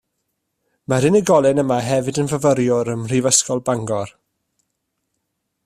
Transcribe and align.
Mae'r 0.93 1.05
unigolyn 1.09 1.61
yma 1.63 1.77
hefyd 1.87 2.19
yn 2.23 2.31
fyfyriwr 2.33 2.91
ym 2.95 2.99
mhrifysgol 3.05 3.63
Bangor 3.69 4.15